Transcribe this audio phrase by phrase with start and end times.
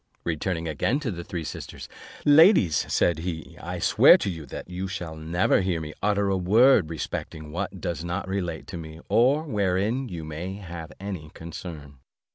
[0.23, 1.87] Returning again to the three sisters,
[2.25, 6.37] "Ladies," said he, "I swear to you that you shall never hear me utter a
[6.37, 11.99] word respecting what does not relate to me, or wherein you may have any concern."